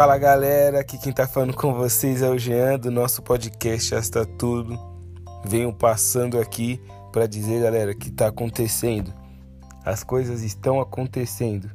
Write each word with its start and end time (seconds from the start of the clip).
Fala 0.00 0.16
galera, 0.16 0.80
aqui 0.80 0.96
quem 0.96 1.12
tá 1.12 1.28
falando 1.28 1.54
com 1.54 1.74
vocês 1.74 2.22
é 2.22 2.30
o 2.30 2.38
Jean 2.38 2.78
do 2.78 2.90
nosso 2.90 3.20
podcast 3.20 3.94
Asta 3.94 4.24
Tudo. 4.24 4.80
Venho 5.44 5.74
passando 5.74 6.40
aqui 6.40 6.80
para 7.12 7.26
dizer, 7.26 7.62
galera, 7.62 7.94
que 7.94 8.10
tá 8.10 8.28
acontecendo. 8.28 9.12
As 9.84 10.02
coisas 10.02 10.40
estão 10.40 10.80
acontecendo. 10.80 11.70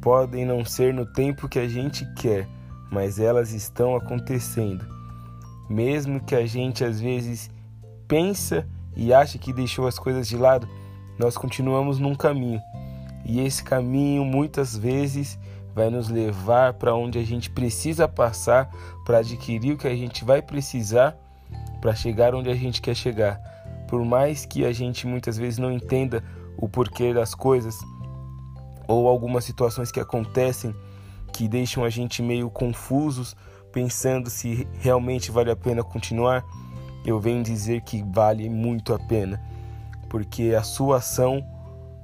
Podem 0.00 0.44
não 0.44 0.64
ser 0.64 0.92
no 0.92 1.06
tempo 1.06 1.48
que 1.48 1.60
a 1.60 1.68
gente 1.68 2.04
quer, 2.14 2.48
mas 2.90 3.20
elas 3.20 3.52
estão 3.52 3.94
acontecendo. 3.94 4.84
Mesmo 5.68 6.18
que 6.18 6.34
a 6.34 6.44
gente 6.44 6.84
às 6.84 7.00
vezes 7.00 7.48
pensa 8.08 8.66
e 8.96 9.14
acha 9.14 9.38
que 9.38 9.52
deixou 9.52 9.86
as 9.86 10.00
coisas 10.00 10.26
de 10.26 10.36
lado, 10.36 10.68
nós 11.16 11.36
continuamos 11.36 12.00
num 12.00 12.16
caminho. 12.16 12.60
E 13.24 13.38
esse 13.38 13.62
caminho 13.62 14.24
muitas 14.24 14.76
vezes 14.76 15.38
vai 15.74 15.90
nos 15.90 16.08
levar 16.08 16.74
para 16.74 16.94
onde 16.94 17.18
a 17.18 17.24
gente 17.24 17.50
precisa 17.50 18.08
passar 18.08 18.70
para 19.04 19.18
adquirir 19.18 19.74
o 19.74 19.78
que 19.78 19.86
a 19.86 19.96
gente 19.96 20.24
vai 20.24 20.42
precisar 20.42 21.16
para 21.80 21.94
chegar 21.94 22.34
onde 22.34 22.50
a 22.50 22.54
gente 22.54 22.80
quer 22.80 22.94
chegar. 22.94 23.40
Por 23.88 24.04
mais 24.04 24.44
que 24.44 24.64
a 24.64 24.72
gente 24.72 25.06
muitas 25.06 25.36
vezes 25.36 25.58
não 25.58 25.72
entenda 25.72 26.22
o 26.56 26.68
porquê 26.68 27.12
das 27.14 27.34
coisas 27.34 27.78
ou 28.86 29.08
algumas 29.08 29.44
situações 29.44 29.90
que 29.90 30.00
acontecem 30.00 30.74
que 31.32 31.48
deixam 31.48 31.84
a 31.84 31.90
gente 31.90 32.22
meio 32.22 32.50
confusos, 32.50 33.36
pensando 33.72 34.28
se 34.28 34.66
realmente 34.80 35.30
vale 35.30 35.50
a 35.50 35.56
pena 35.56 35.82
continuar, 35.82 36.44
eu 37.04 37.18
venho 37.18 37.42
dizer 37.42 37.82
que 37.82 38.02
vale 38.02 38.48
muito 38.50 38.92
a 38.92 38.98
pena, 38.98 39.40
porque 40.08 40.54
a 40.58 40.62
sua 40.62 40.98
ação 40.98 41.44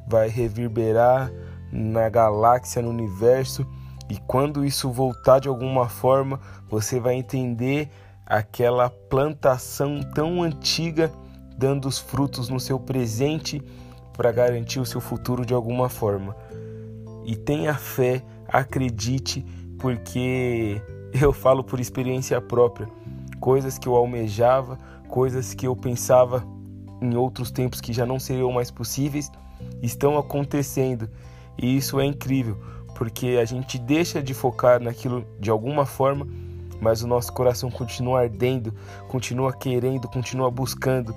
vai 0.07 0.29
reverberar 0.29 1.31
na 1.73 2.09
galáxia, 2.09 2.83
no 2.83 2.91
universo, 2.91 3.67
e 4.09 4.17
quando 4.19 4.65
isso 4.65 4.91
voltar 4.91 5.41
de 5.41 5.49
alguma 5.49 5.89
forma, 5.89 6.41
você 6.69 7.01
vai 7.01 7.15
entender 7.15 7.91
aquela 8.25 8.89
plantação 8.89 10.01
tão 10.15 10.43
antiga 10.43 11.13
dando 11.57 11.89
os 11.89 11.99
frutos 11.99 12.49
no 12.49 12.61
seu 12.61 12.79
presente 12.79 13.63
para 14.13 14.31
garantir 14.31 14.79
o 14.79 14.87
seu 14.87 15.01
futuro 15.01 15.45
de 15.45 15.55
alguma 15.55 15.89
forma. 15.89 16.37
E 17.25 17.35
tenha 17.35 17.75
fé, 17.75 18.23
acredite, 18.49 19.45
porque 19.79 20.81
eu 21.21 21.33
falo 21.33 21.65
por 21.65 21.81
experiência 21.81 22.41
própria. 22.41 22.89
Coisas 23.41 23.79
que 23.79 23.89
eu 23.89 23.95
almejava, 23.95 24.79
coisas 25.09 25.55
que 25.55 25.67
eu 25.67 25.75
pensava 25.75 26.47
em 27.01 27.15
outros 27.15 27.51
tempos 27.51 27.81
que 27.81 27.93
já 27.93 28.07
não 28.07 28.19
seriam 28.19 28.51
mais 28.53 28.71
possíveis, 28.71 29.31
estão 29.83 30.17
acontecendo. 30.19 31.09
E 31.59 31.77
isso 31.77 31.99
é 32.01 32.05
incrível, 32.05 32.59
porque 32.95 33.39
a 33.41 33.45
gente 33.45 33.79
deixa 33.79 34.23
de 34.23 34.35
focar 34.35 34.81
naquilo 34.81 35.27
de 35.41 35.51
alguma 35.51 35.87
forma, 35.87 36.27
mas 36.81 37.03
o 37.03 37.07
nosso 37.07 37.33
coração 37.33 37.71
continua 37.71 38.21
ardendo, 38.21 38.75
continua 39.09 39.53
querendo, 39.53 40.09
continua 40.09 40.51
buscando. 40.51 41.15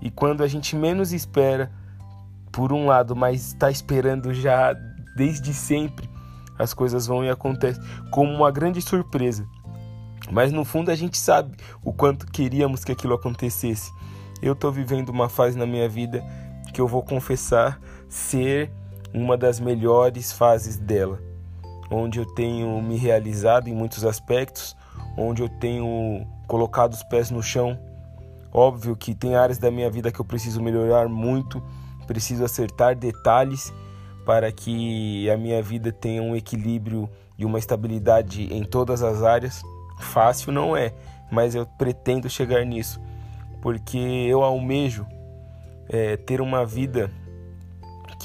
E 0.00 0.10
quando 0.10 0.42
a 0.42 0.46
gente 0.46 0.76
menos 0.76 1.12
espera, 1.12 1.70
por 2.50 2.72
um 2.72 2.86
lado, 2.86 3.14
mas 3.14 3.48
está 3.48 3.70
esperando 3.70 4.32
já 4.32 4.74
desde 5.16 5.52
sempre, 5.54 6.08
as 6.58 6.74
coisas 6.74 7.06
vão 7.06 7.24
e 7.24 7.30
acontecem 7.30 7.82
como 8.10 8.32
uma 8.32 8.50
grande 8.50 8.82
surpresa. 8.82 9.46
Mas 10.30 10.52
no 10.52 10.64
fundo 10.64 10.90
a 10.90 10.94
gente 10.94 11.16
sabe 11.16 11.56
o 11.82 11.92
quanto 11.92 12.26
queríamos 12.26 12.84
que 12.84 12.92
aquilo 12.92 13.14
acontecesse. 13.14 13.92
Eu 14.42 14.52
estou 14.52 14.70
vivendo 14.70 15.08
uma 15.08 15.28
fase 15.28 15.56
na 15.56 15.66
minha 15.66 15.88
vida 15.88 16.22
que 16.72 16.80
eu 16.80 16.86
vou 16.86 17.02
confessar 17.02 17.80
ser 18.08 18.70
uma 19.12 19.36
das 19.36 19.58
melhores 19.58 20.32
fases 20.32 20.76
dela, 20.76 21.18
onde 21.90 22.18
eu 22.18 22.26
tenho 22.26 22.80
me 22.82 22.96
realizado 22.96 23.68
em 23.68 23.74
muitos 23.74 24.04
aspectos, 24.04 24.76
onde 25.16 25.42
eu 25.42 25.48
tenho 25.48 26.26
colocado 26.46 26.92
os 26.92 27.02
pés 27.02 27.30
no 27.30 27.42
chão. 27.42 27.78
Óbvio 28.52 28.96
que 28.96 29.14
tem 29.14 29.34
áreas 29.34 29.58
da 29.58 29.70
minha 29.70 29.90
vida 29.90 30.10
que 30.10 30.20
eu 30.20 30.24
preciso 30.24 30.62
melhorar 30.62 31.08
muito, 31.08 31.62
preciso 32.06 32.44
acertar 32.44 32.96
detalhes 32.96 33.72
para 34.24 34.50
que 34.52 35.28
a 35.30 35.36
minha 35.36 35.62
vida 35.62 35.92
tenha 35.92 36.22
um 36.22 36.34
equilíbrio 36.34 37.08
e 37.36 37.44
uma 37.44 37.58
estabilidade 37.58 38.52
em 38.52 38.64
todas 38.64 39.02
as 39.02 39.22
áreas. 39.22 39.62
Fácil 40.00 40.52
não 40.52 40.76
é, 40.76 40.92
mas 41.30 41.54
eu 41.54 41.66
pretendo 41.78 42.28
chegar 42.28 42.64
nisso, 42.64 43.00
porque 43.60 43.98
eu 43.98 44.42
almejo 44.42 45.06
é, 45.88 46.16
ter 46.16 46.40
uma 46.40 46.64
vida 46.64 47.10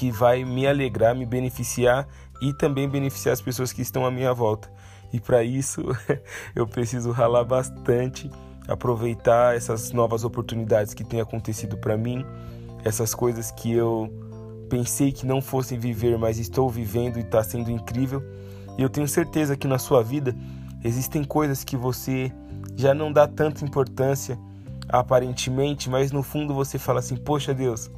que 0.04 0.10
vai 0.10 0.44
me 0.44 0.66
alegrar, 0.66 1.14
me 1.14 1.24
beneficiar 1.24 2.06
e 2.42 2.52
também 2.52 2.86
beneficiar 2.86 3.32
as 3.32 3.40
pessoas 3.40 3.72
que 3.72 3.80
estão 3.80 4.04
à 4.04 4.10
minha 4.10 4.34
volta. 4.34 4.70
E 5.10 5.18
para 5.18 5.42
isso 5.42 5.80
eu 6.54 6.66
preciso 6.66 7.10
ralar 7.10 7.42
bastante, 7.42 8.30
aproveitar 8.68 9.56
essas 9.56 9.92
novas 9.92 10.22
oportunidades 10.22 10.92
que 10.92 11.02
têm 11.02 11.22
acontecido 11.22 11.78
para 11.78 11.96
mim, 11.96 12.22
essas 12.84 13.14
coisas 13.14 13.50
que 13.50 13.72
eu 13.72 14.12
pensei 14.68 15.10
que 15.10 15.24
não 15.24 15.40
fossem 15.40 15.78
viver, 15.78 16.18
mas 16.18 16.38
estou 16.38 16.68
vivendo 16.68 17.16
e 17.16 17.20
está 17.20 17.42
sendo 17.42 17.70
incrível. 17.70 18.22
E 18.76 18.82
eu 18.82 18.90
tenho 18.90 19.08
certeza 19.08 19.56
que 19.56 19.66
na 19.66 19.78
sua 19.78 20.02
vida 20.02 20.36
existem 20.84 21.24
coisas 21.24 21.64
que 21.64 21.78
você 21.78 22.30
já 22.76 22.92
não 22.92 23.10
dá 23.10 23.26
tanta 23.26 23.64
importância 23.64 24.38
aparentemente, 24.86 25.88
mas 25.88 26.12
no 26.12 26.22
fundo 26.22 26.52
você 26.52 26.78
fala 26.78 26.98
assim: 26.98 27.16
Poxa 27.16 27.54
Deus, 27.54 27.90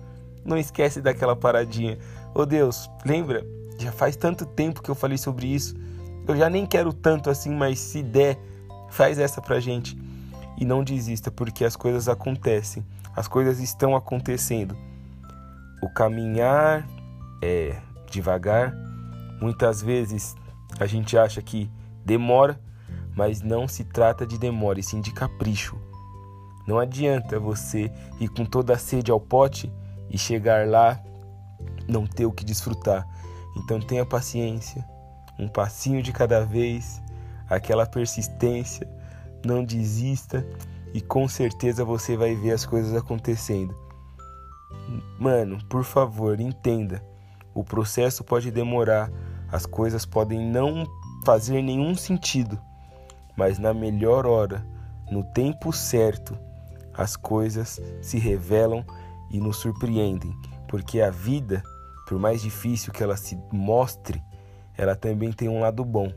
não 0.46 0.56
esquece 0.56 1.00
daquela 1.00 1.34
paradinha. 1.34 1.98
Ô 2.34 2.40
oh 2.40 2.46
Deus, 2.46 2.88
lembra? 3.04 3.44
Já 3.78 3.92
faz 3.92 4.16
tanto 4.16 4.46
tempo 4.46 4.82
que 4.82 4.90
eu 4.90 4.94
falei 4.94 5.18
sobre 5.18 5.46
isso. 5.46 5.74
Eu 6.26 6.36
já 6.36 6.48
nem 6.48 6.64
quero 6.64 6.92
tanto 6.92 7.28
assim, 7.28 7.54
mas 7.54 7.78
se 7.78 8.02
der, 8.02 8.38
faz 8.90 9.18
essa 9.18 9.40
pra 9.42 9.60
gente. 9.60 9.98
E 10.58 10.64
não 10.64 10.82
desista, 10.82 11.30
porque 11.30 11.64
as 11.64 11.76
coisas 11.76 12.08
acontecem. 12.08 12.84
As 13.14 13.28
coisas 13.28 13.60
estão 13.60 13.94
acontecendo. 13.94 14.76
O 15.82 15.88
caminhar 15.90 16.86
é 17.42 17.76
devagar. 18.10 18.74
Muitas 19.40 19.82
vezes 19.82 20.34
a 20.78 20.86
gente 20.86 21.18
acha 21.18 21.42
que 21.42 21.70
demora, 22.04 22.58
mas 23.14 23.42
não 23.42 23.68
se 23.68 23.84
trata 23.84 24.26
de 24.26 24.38
demora, 24.38 24.80
e 24.80 24.82
sim 24.82 25.00
de 25.00 25.12
capricho. 25.12 25.76
Não 26.66 26.78
adianta 26.78 27.38
você 27.38 27.92
ir 28.18 28.28
com 28.28 28.44
toda 28.44 28.74
a 28.74 28.78
sede 28.78 29.10
ao 29.10 29.20
pote 29.20 29.70
e 30.10 30.18
chegar 30.18 30.66
lá 30.66 31.00
não 31.88 32.06
ter 32.06 32.26
o 32.26 32.32
que 32.32 32.44
desfrutar. 32.44 33.06
Então 33.56 33.80
tenha 33.80 34.04
paciência, 34.04 34.84
um 35.38 35.48
passinho 35.48 36.02
de 36.02 36.12
cada 36.12 36.44
vez, 36.44 37.02
aquela 37.48 37.86
persistência, 37.86 38.88
não 39.44 39.64
desista 39.64 40.46
e 40.92 41.00
com 41.00 41.28
certeza 41.28 41.84
você 41.84 42.16
vai 42.16 42.34
ver 42.34 42.52
as 42.52 42.66
coisas 42.66 42.94
acontecendo. 42.94 43.74
Mano, 45.18 45.58
por 45.68 45.84
favor, 45.84 46.40
entenda. 46.40 47.02
O 47.54 47.64
processo 47.64 48.22
pode 48.22 48.50
demorar, 48.50 49.10
as 49.50 49.64
coisas 49.64 50.04
podem 50.04 50.40
não 50.40 50.84
fazer 51.24 51.62
nenhum 51.62 51.94
sentido, 51.94 52.60
mas 53.36 53.58
na 53.58 53.72
melhor 53.72 54.26
hora, 54.26 54.66
no 55.10 55.24
tempo 55.32 55.72
certo, 55.72 56.38
as 56.94 57.16
coisas 57.16 57.80
se 58.00 58.18
revelam 58.18 58.84
e 59.30 59.40
nos 59.40 59.56
surpreendem, 59.56 60.34
porque 60.68 61.00
a 61.00 61.10
vida, 61.10 61.62
por 62.06 62.18
mais 62.18 62.42
difícil 62.42 62.92
que 62.92 63.02
ela 63.02 63.16
se 63.16 63.38
mostre, 63.52 64.22
ela 64.76 64.94
também 64.94 65.32
tem 65.32 65.48
um 65.48 65.60
lado 65.60 65.84
bom 65.84 66.12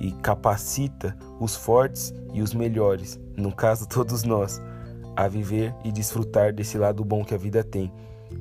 e 0.00 0.12
capacita 0.12 1.16
os 1.38 1.54
fortes 1.54 2.12
e 2.32 2.42
os 2.42 2.54
melhores, 2.54 3.20
no 3.36 3.52
caso 3.52 3.86
todos 3.88 4.24
nós, 4.24 4.60
a 5.16 5.28
viver 5.28 5.74
e 5.84 5.92
desfrutar 5.92 6.52
desse 6.52 6.78
lado 6.78 7.04
bom 7.04 7.24
que 7.24 7.34
a 7.34 7.38
vida 7.38 7.62
tem. 7.62 7.92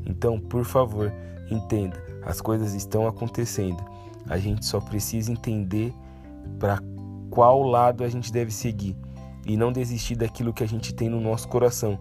Então, 0.06 0.40
por 0.40 0.63
favor, 0.63 1.12
entenda, 1.50 2.01
as 2.24 2.40
coisas 2.40 2.74
estão 2.74 3.07
acontecendo. 3.07 3.83
A 4.27 4.38
gente 4.38 4.66
só 4.66 4.80
precisa 4.80 5.31
entender 5.31 5.94
para 6.57 6.80
qual 7.30 7.63
lado 7.63 8.04
a 8.04 8.10
gente 8.10 8.31
deve 8.31 8.51
seguir 8.51 8.95
e 9.45 9.57
não 9.57 9.71
desistir 9.71 10.16
daquilo 10.16 10.54
que 10.54 10.63
a 10.63 10.68
gente 10.68 10.94
tem 10.94 11.10
no 11.10 11.19
nosso 11.19 11.48
coração 11.48 12.00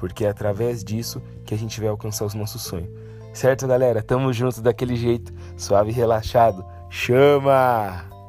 porque 0.00 0.24
é 0.24 0.30
através 0.30 0.82
disso 0.82 1.22
que 1.44 1.52
a 1.52 1.58
gente 1.58 1.78
vai 1.78 1.90
alcançar 1.90 2.24
os 2.24 2.32
nossos 2.32 2.62
sonhos. 2.62 2.88
Certo, 3.34 3.68
galera? 3.68 4.02
Tamo 4.02 4.32
junto 4.32 4.62
daquele 4.62 4.96
jeito, 4.96 5.30
suave 5.58 5.90
e 5.90 5.92
relaxado. 5.92 6.64
Chama! 6.88 8.19